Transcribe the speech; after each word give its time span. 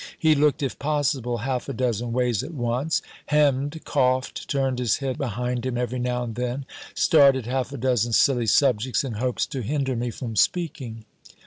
He 0.17 0.33
looked, 0.33 0.63
if 0.63 0.79
possible, 0.79 1.37
half 1.45 1.69
a 1.69 1.73
dozen 1.73 2.11
ways 2.11 2.41
at 2.41 2.55
once, 2.55 3.03
hemm'd, 3.27 3.85
coughed, 3.85 4.47
turned 4.49 4.79
his 4.79 4.97
head 4.97 5.15
behind 5.19 5.63
him 5.63 5.77
every 5.77 5.99
now 5.99 6.23
and 6.23 6.33
then, 6.33 6.65
started 6.95 7.45
half 7.45 7.71
a 7.71 7.77
dozen 7.77 8.11
silly 8.11 8.47
subjects, 8.47 9.03
in 9.03 9.11
hopes 9.13 9.45
to 9.45 9.61
hinder 9.61 9.95
me 9.95 10.09
from 10.09 10.35
speaking. 10.35 11.05